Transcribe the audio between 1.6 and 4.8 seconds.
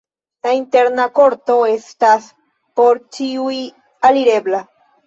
estas por ĉiuj alirebla.